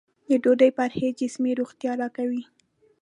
د 0.27 0.31
ډوډۍ 0.43 0.69
پرهېز 0.77 1.13
جسمي 1.19 1.51
روغتیا 1.59 1.91
راکوي. 2.01 2.43